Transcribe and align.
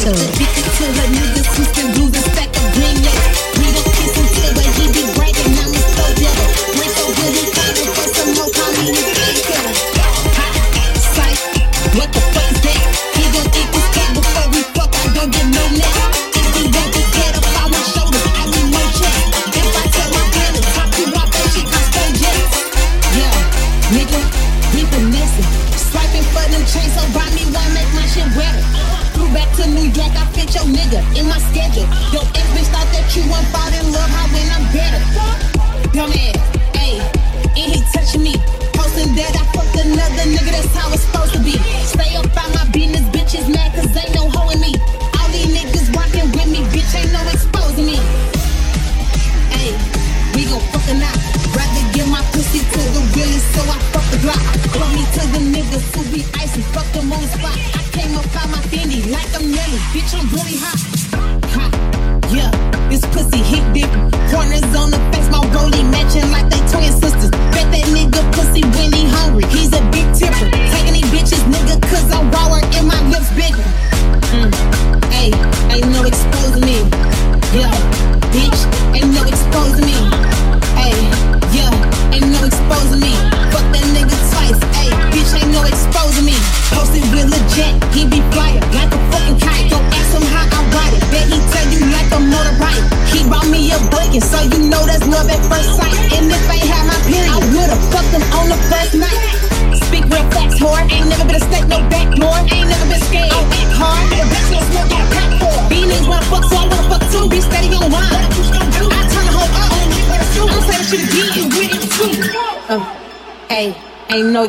soul. 0.00 0.12
We 3.60 3.66
don't 3.68 3.90
kiss 3.92 4.16
until 4.16 4.52
he 4.78 4.86
be 4.96 5.02
and 5.44 5.58
I'm 5.60 5.68
a 5.68 5.82
soldier. 5.92 6.32
We're 6.72 6.88
so 6.88 7.04
good. 7.20 7.39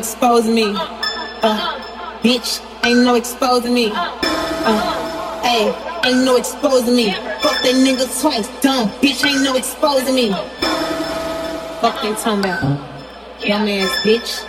Exposing 0.02 0.52
me. 0.52 0.74
Uh, 1.46 1.78
bitch, 2.22 2.60
ain't 2.84 3.04
no 3.04 3.14
exposing 3.14 3.72
me. 3.72 3.92
Uh, 3.94 5.42
hey, 5.42 5.72
ain't 6.04 6.24
no 6.24 6.34
exposing 6.34 6.96
me. 6.96 7.12
Fuck 7.40 7.62
that 7.62 7.76
nigga 7.86 8.06
twice, 8.20 8.48
dumb 8.60 8.88
bitch, 9.00 9.24
ain't 9.24 9.44
no 9.44 9.54
exposing 9.54 10.16
me. 10.16 10.30
Fuck 11.80 12.02
they 12.02 12.12
talking 12.14 12.40
about. 12.40 12.62
Dumb 13.42 13.68
ass 13.68 13.94
bitch. 14.02 14.44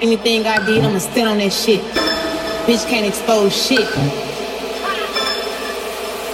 Anything 0.00 0.46
I 0.46 0.64
did, 0.64 0.82
I'ma 0.82 0.98
stand 0.98 1.28
on 1.28 1.38
that 1.38 1.52
shit. 1.52 1.82
Bitch 2.64 2.88
can't 2.88 3.06
expose 3.06 3.52
shit. 3.54 3.86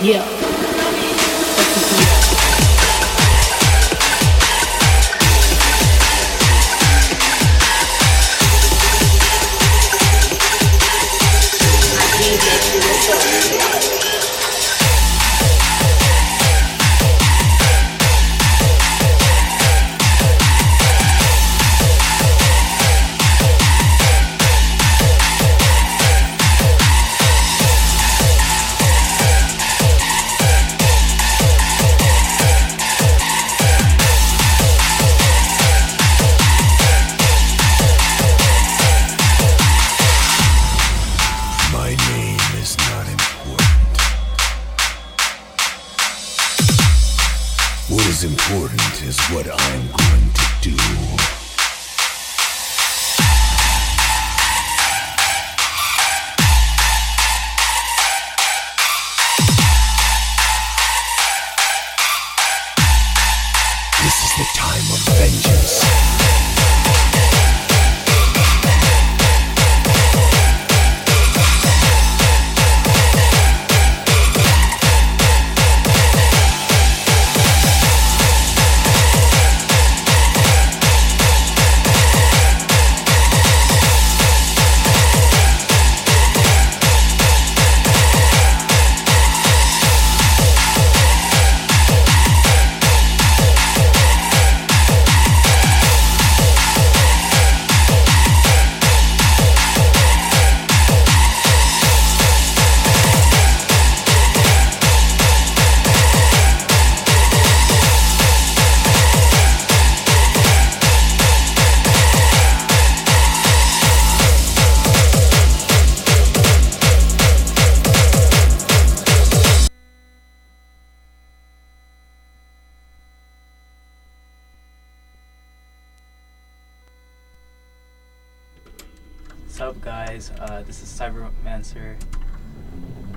Yeah. 0.02 0.51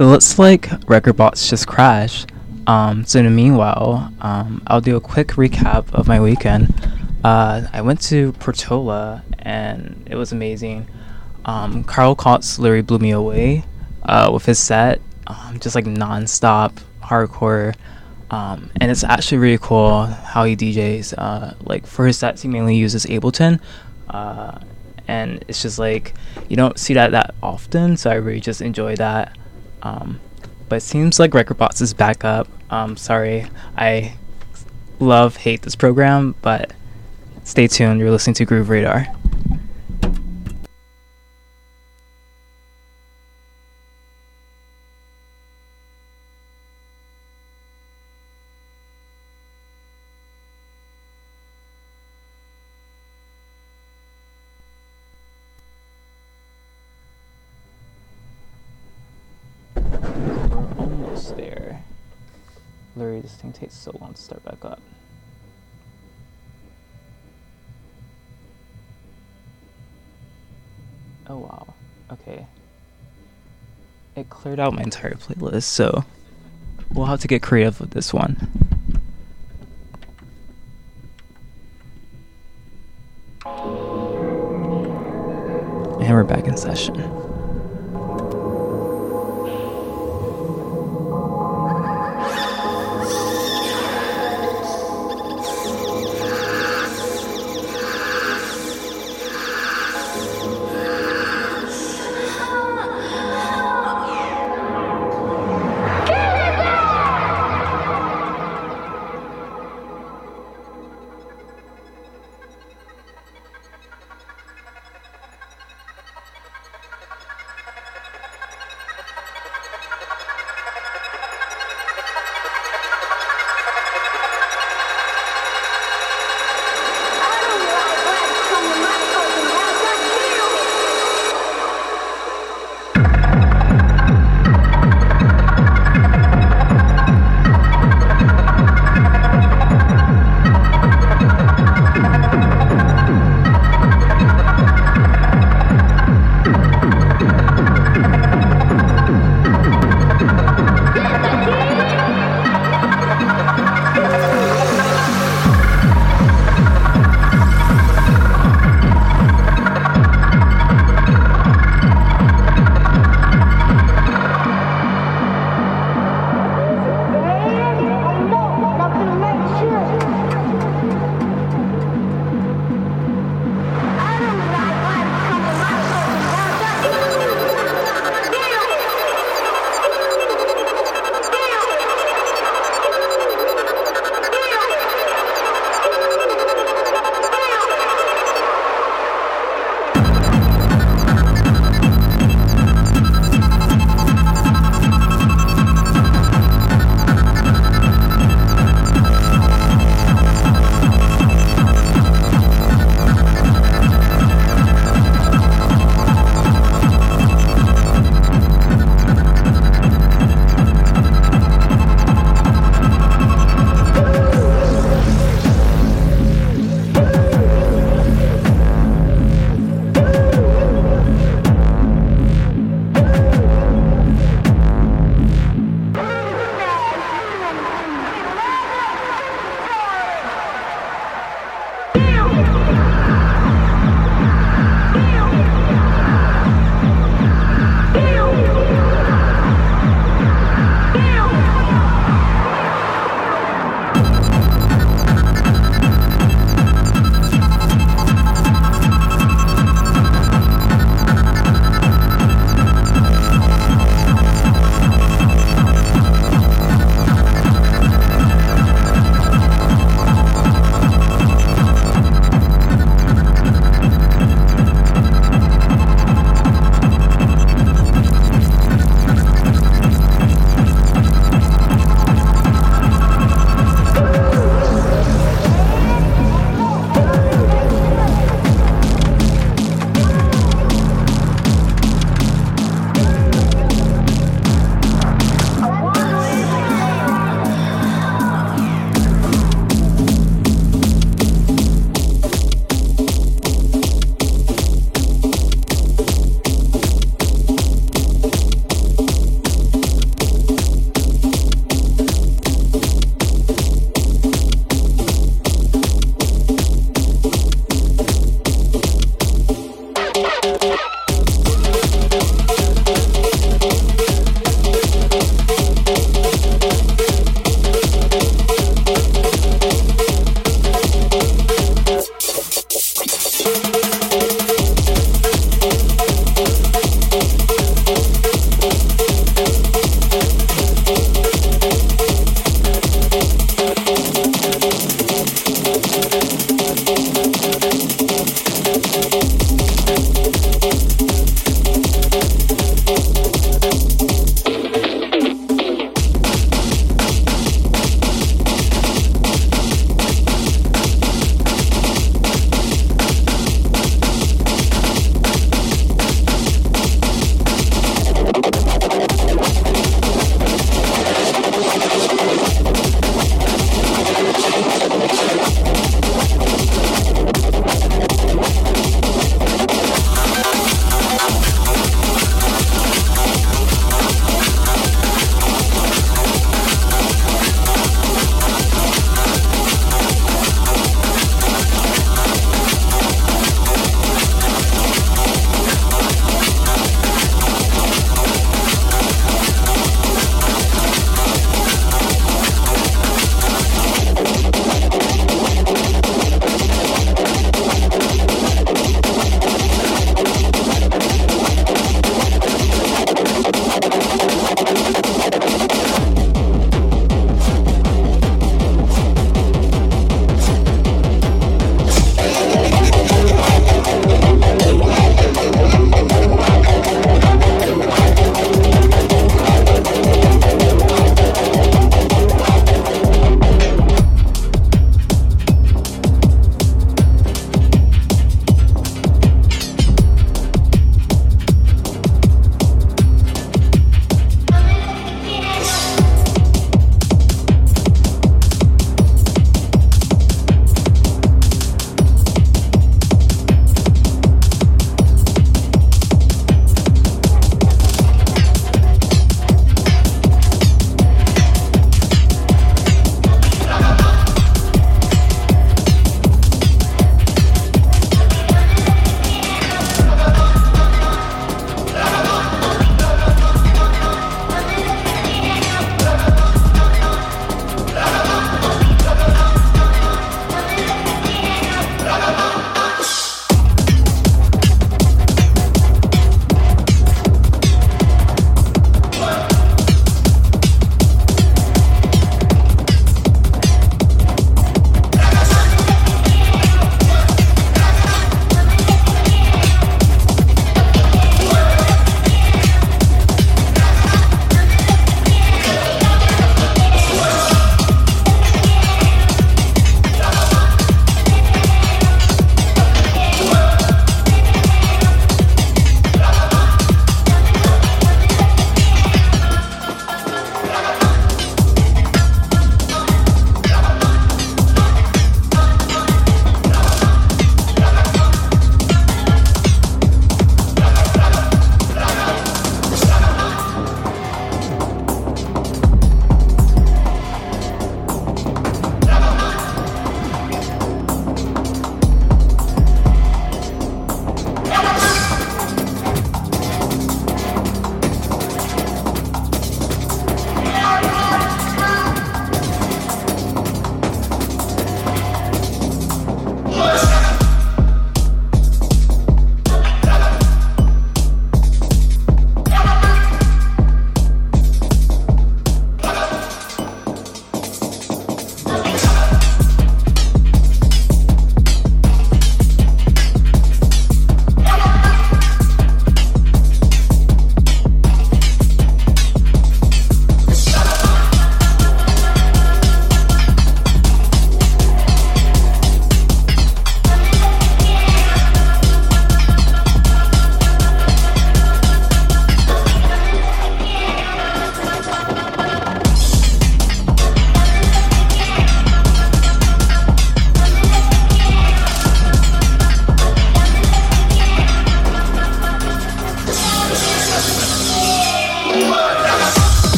It 0.00 0.04
looks 0.04 0.38
like 0.38 0.68
Rekordbox 0.86 1.48
just 1.50 1.66
crashed. 1.66 2.30
Um, 2.68 3.04
so 3.04 3.18
in 3.18 3.24
the 3.24 3.32
meanwhile, 3.32 4.12
um, 4.20 4.62
I'll 4.68 4.80
do 4.80 4.94
a 4.94 5.00
quick 5.00 5.30
recap 5.30 5.92
of 5.92 6.06
my 6.06 6.20
weekend. 6.20 6.72
Uh, 7.24 7.66
I 7.72 7.80
went 7.80 8.00
to 8.02 8.32
Portola 8.34 9.24
and 9.40 10.06
it 10.08 10.14
was 10.14 10.30
amazing. 10.30 10.86
Um, 11.46 11.82
Carl 11.82 12.14
Cox 12.14 12.60
literally 12.60 12.82
blew 12.82 13.00
me 13.00 13.10
away 13.10 13.64
uh, 14.04 14.30
with 14.32 14.46
his 14.46 14.60
set, 14.60 15.00
um, 15.26 15.58
just 15.58 15.74
like 15.74 15.84
non-stop 15.84 16.78
hardcore. 17.02 17.74
Um, 18.30 18.70
and 18.80 18.92
it's 18.92 19.02
actually 19.02 19.38
really 19.38 19.58
cool 19.58 20.04
how 20.04 20.44
he 20.44 20.54
DJs. 20.54 21.14
Uh, 21.18 21.54
like 21.62 21.88
for 21.88 22.06
his 22.06 22.16
sets, 22.16 22.42
he 22.42 22.48
mainly 22.48 22.76
uses 22.76 23.04
Ableton, 23.06 23.58
uh, 24.10 24.60
and 25.08 25.44
it's 25.48 25.60
just 25.60 25.80
like 25.80 26.14
you 26.48 26.56
don't 26.56 26.78
see 26.78 26.94
that 26.94 27.10
that 27.10 27.34
often. 27.42 27.96
So 27.96 28.10
I 28.10 28.14
really 28.14 28.40
just 28.40 28.60
enjoy 28.60 28.94
that. 28.94 29.36
Um, 29.82 30.20
but 30.68 30.76
it 30.76 30.80
seems 30.80 31.18
like 31.18 31.32
Rekordbox 31.32 31.80
is 31.80 31.94
back 31.94 32.24
up. 32.24 32.48
Um, 32.70 32.96
sorry, 32.96 33.46
I 33.76 34.14
love 35.00 35.36
hate 35.36 35.62
this 35.62 35.76
program, 35.76 36.34
but 36.42 36.72
stay 37.44 37.66
tuned. 37.66 38.00
You're 38.00 38.10
listening 38.10 38.34
to 38.34 38.44
Groove 38.44 38.68
Radar. 38.68 39.06
Takes 63.58 63.74
so 63.74 63.96
long 64.00 64.14
to 64.14 64.20
start 64.20 64.44
back 64.44 64.64
up. 64.64 64.80
Oh 71.26 71.38
wow. 71.38 71.74
Okay. 72.12 72.46
It 74.16 74.30
cleared 74.30 74.58
out 74.58 74.72
my 74.74 74.82
entire 74.82 75.14
playlist, 75.14 75.64
so 75.64 76.04
we'll 76.92 77.06
have 77.06 77.20
to 77.20 77.28
get 77.28 77.42
creative 77.42 77.80
with 77.80 77.90
this 77.90 78.12
one. 78.12 78.36
And 86.00 86.14
we're 86.16 86.24
back 86.24 86.46
in 86.46 86.56
session. 86.56 87.27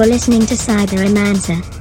You're 0.00 0.08
listening 0.08 0.46
to 0.46 0.54
Cyberomancer. 0.54 1.79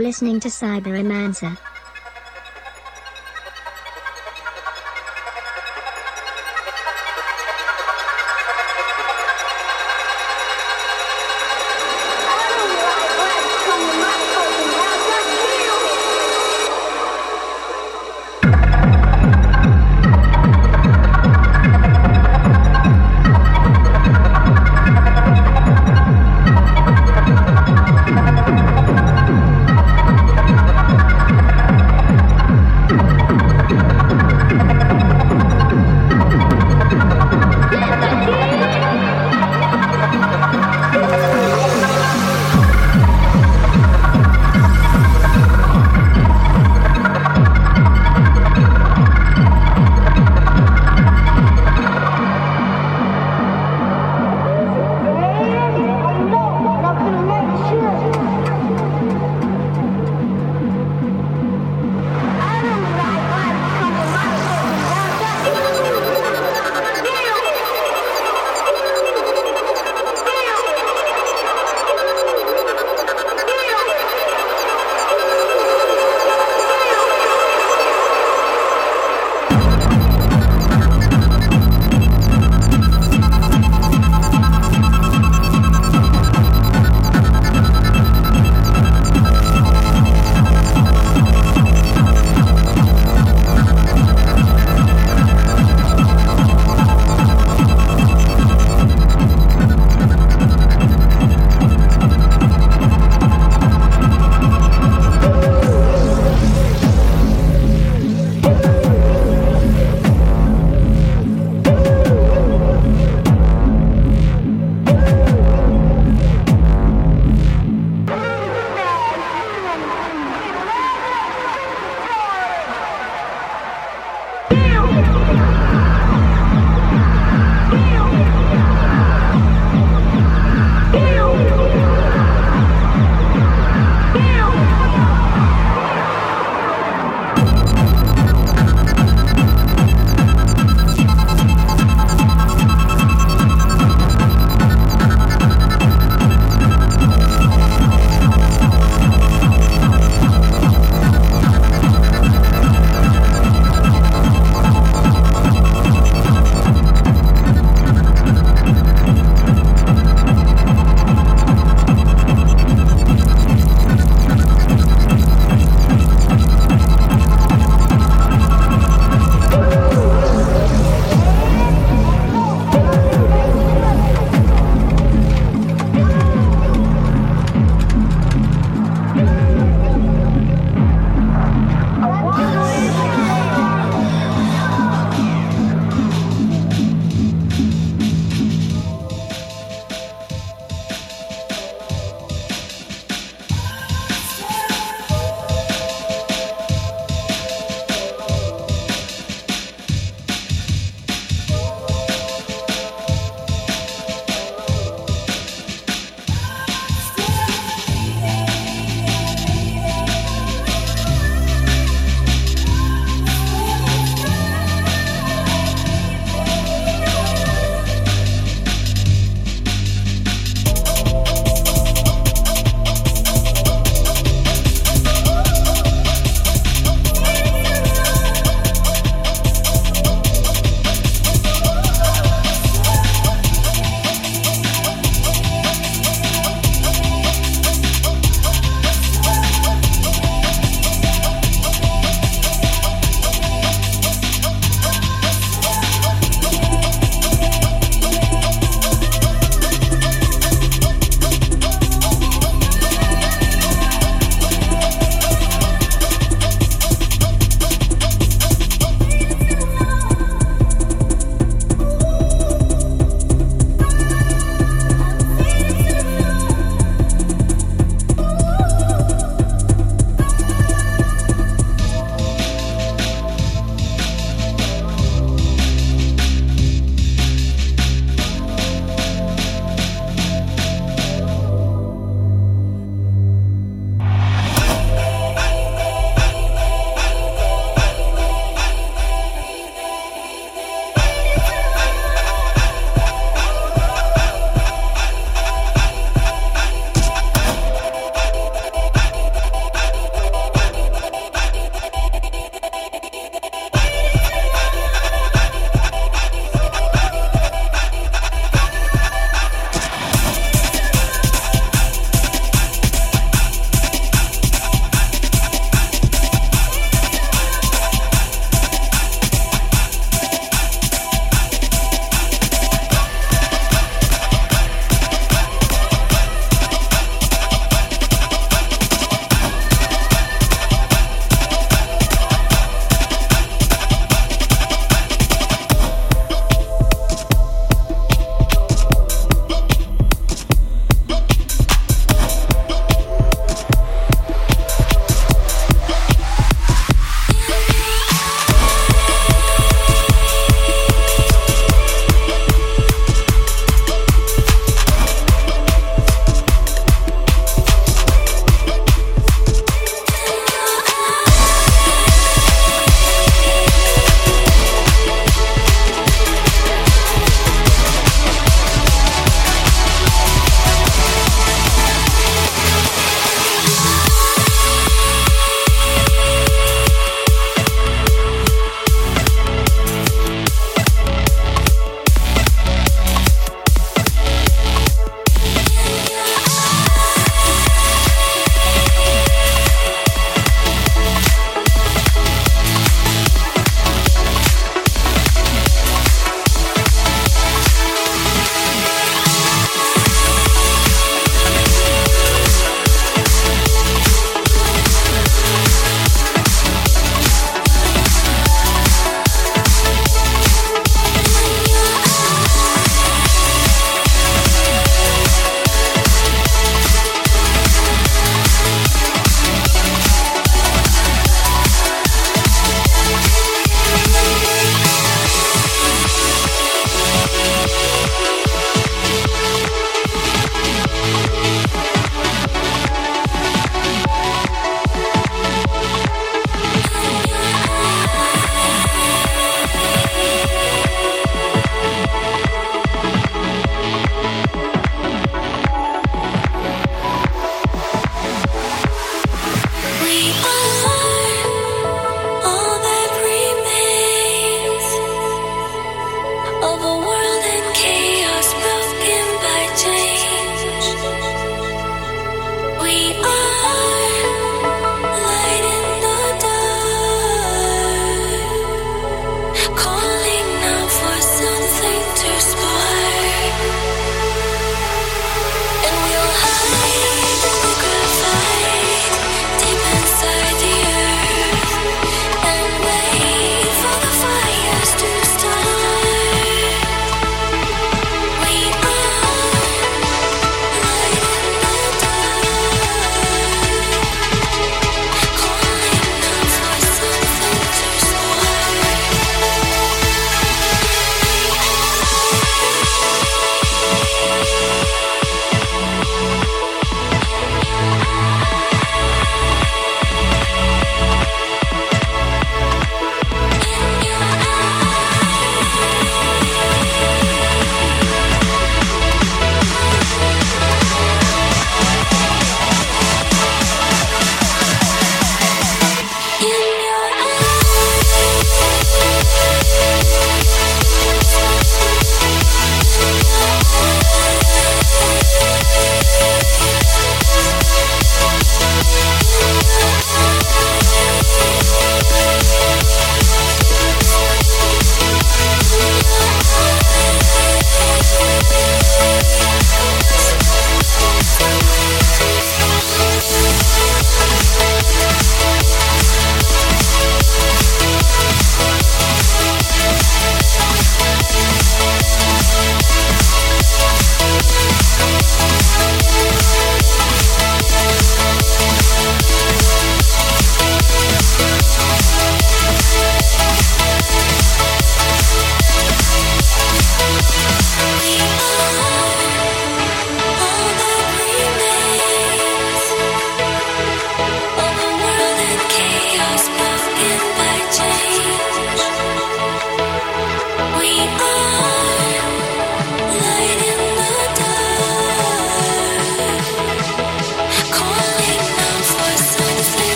Listening 0.00 0.40
to 0.40 0.48
Cyberomancer. 0.48 1.69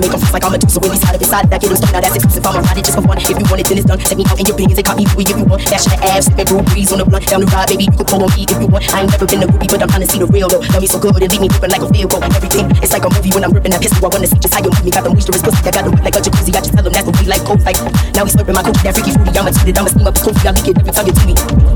to 0.00 0.08
make 0.08 0.32
like 0.32 0.44
I'm 0.44 0.54
a 0.54 0.58
dude. 0.58 0.70
So 0.70 0.80
when 0.80 0.90
we 0.90 0.98
started, 0.98 1.20
he's 1.20 1.30
sad 1.30 1.50
that 1.50 1.62
you 1.62 1.68
don't 1.68 1.78
stop. 1.78 1.92
Now 1.92 2.00
that's 2.00 2.16
exclusive. 2.16 2.46
I'm 2.46 2.56
a 2.56 2.60
ride, 2.62 2.84
just 2.84 2.94
for 2.94 3.02
one. 3.02 3.18
If 3.18 3.28
you 3.28 3.46
want 3.50 3.60
it 3.60 3.66
then 3.68 3.78
it's 3.78 3.86
done, 3.86 3.98
take 3.98 4.18
me 4.18 4.24
out 4.28 4.38
in 4.38 4.46
your 4.46 4.56
pins 4.56 4.78
and 4.78 4.86
copy 4.86 5.04
who 5.04 5.20
you 5.22 5.44
want. 5.44 5.66
Dash 5.66 5.86
your 5.86 5.98
ass, 6.06 6.30
sipping 6.30 6.46
brew 6.46 6.62
breeze 6.70 6.92
on 6.94 6.98
the 7.02 7.06
blunt. 7.06 7.26
Down 7.26 7.42
the 7.42 7.48
ride, 7.50 7.68
baby, 7.68 7.90
you 7.90 7.94
can 7.94 8.06
pull 8.06 8.22
on 8.22 8.30
me 8.34 8.46
if 8.46 8.58
you 8.58 8.68
want. 8.70 8.86
I 8.94 9.02
ain't 9.02 9.10
never 9.10 9.26
been 9.26 9.42
a 9.42 9.48
groupie, 9.48 9.68
but 9.68 9.82
I'm 9.82 9.90
trying 9.90 10.04
to 10.06 10.10
see 10.10 10.20
the 10.22 10.28
real 10.30 10.48
though. 10.48 10.62
Love 10.62 10.82
me 10.82 10.88
so 10.88 10.98
good, 10.98 11.18
it 11.18 11.30
leave 11.32 11.42
me 11.42 11.48
ripping 11.50 11.72
like 11.72 11.82
a 11.82 11.88
vehicle. 11.90 12.20
Everything, 12.22 12.66
it's 12.78 12.92
like 12.94 13.04
a 13.04 13.10
movie 13.10 13.32
when 13.34 13.42
I'm 13.42 13.52
ripping 13.52 13.72
that 13.74 13.82
pistol. 13.82 14.06
I 14.06 14.08
wanna 14.12 14.28
see 14.30 14.38
just 14.38 14.54
how 14.54 14.62
you 14.62 14.70
move 14.70 14.84
me. 14.84 14.90
Got 14.94 15.04
the 15.04 15.10
moisture, 15.10 15.34
it's 15.34 15.42
pussy. 15.42 15.62
I 15.66 15.72
got 15.74 15.84
the 15.84 15.90
like 16.04 16.16
a 16.16 16.20
jacuzzi. 16.22 16.52
I 16.54 16.62
just 16.62 16.72
tell 16.72 16.86
that's 16.86 17.06
what 17.06 17.16
we 17.18 17.26
like. 17.26 17.42
Cold 17.44 17.62
like 17.66 17.78
now 18.14 18.24
he's 18.24 18.34
slurping 18.36 18.54
my 18.54 18.62
cookie. 18.62 18.84
That 18.86 18.94
freaky 18.94 19.12
foodie, 19.12 19.36
I'ma 19.36 19.50
tweet 19.50 19.74
it, 19.74 19.78
I'ma 19.78 19.90
steam 19.90 20.06
up 20.06 20.14
the 20.14 20.22
coffee. 20.22 20.46
I 20.46 20.52
leak 20.54 20.68
it 20.70 20.78
every 20.78 20.92
time 20.94 21.06
you 21.06 21.14
do 21.14 21.24
me. 21.26 21.67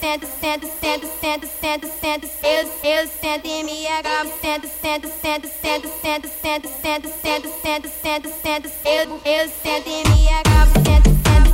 sento, 0.00 0.26
sento, 0.40 0.66
sento, 0.80 1.06
sento, 1.20 1.46
sento, 1.60 1.86
sento, 2.00 2.28
eu, 2.42 2.90
eu 2.90 3.08
sento 3.08 3.46
e 3.46 3.62
me 3.64 3.86
agarro, 3.86 4.30
sento, 4.40 4.68
sento, 4.80 5.08
sento, 5.08 5.48
sento, 5.48 5.88
sento, 6.00 6.28
sento, 6.28 6.68
sento, 6.68 7.08
sento, 7.22 7.48
sento, 7.48 7.88
sento, 7.88 8.28
sento, 8.28 8.70
eu, 8.84 9.20
eu 9.24 9.48
sento 9.62 9.88
e 9.88 10.08
me 10.08 10.28
agarro, 10.28 10.72
sento, 10.84 11.10
sento 11.10 11.51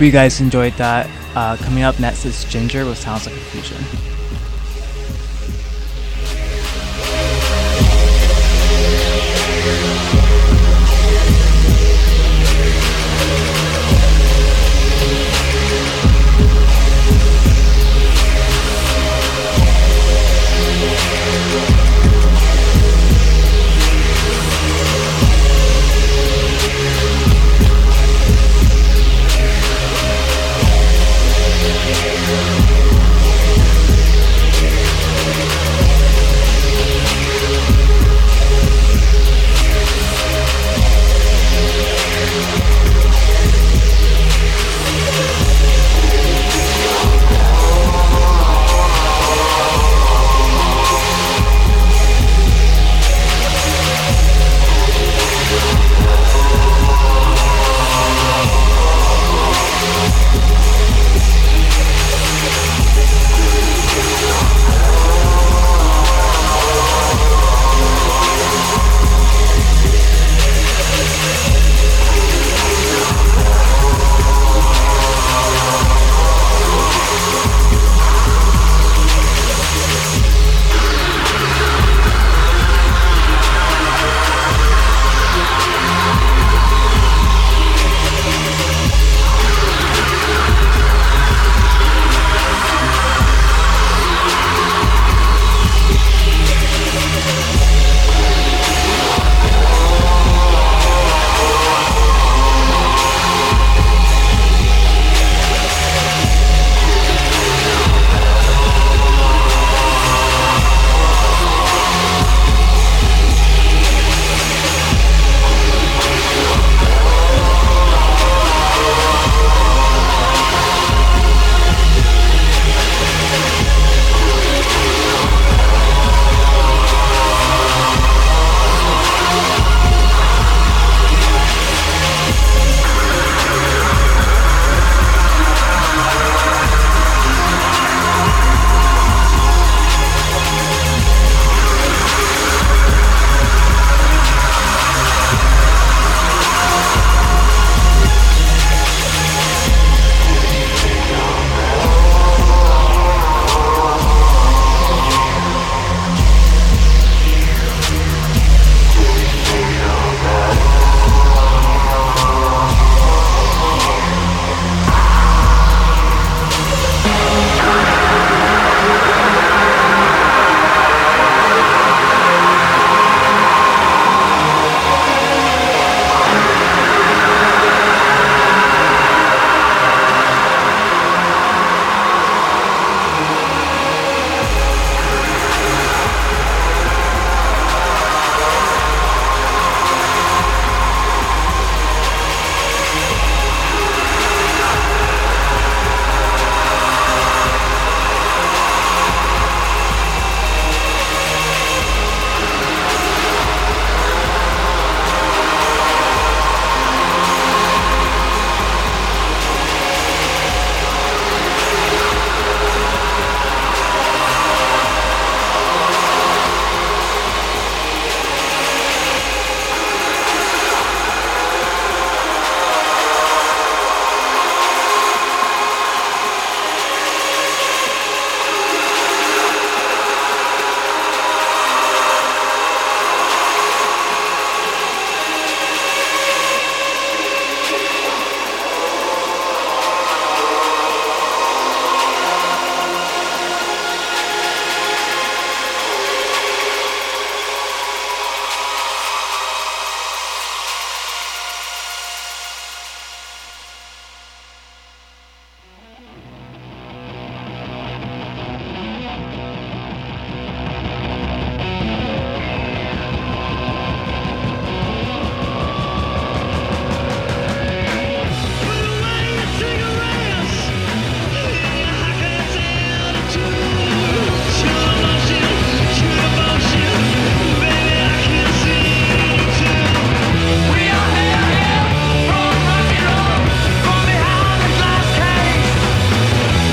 hope 0.00 0.06
you 0.06 0.12
guys 0.12 0.40
enjoyed 0.40 0.72
that. 0.78 1.06
Uh, 1.36 1.58
coming 1.58 1.82
up 1.82 2.00
next 2.00 2.24
is 2.24 2.44
Ginger 2.44 2.86
with 2.86 2.96
Sounds 2.96 3.26
Like 3.26 3.36
a 3.36 3.38
Fusion. 3.38 3.76